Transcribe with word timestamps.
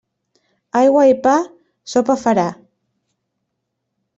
Aigua 0.79 1.03
i 1.09 1.13
pa, 1.27 1.35
sopa 1.93 2.17
farà. 2.25 2.47